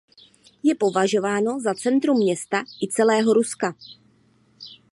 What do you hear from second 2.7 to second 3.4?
i celého